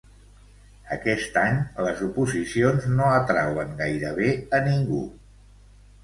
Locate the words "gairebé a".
3.83-4.63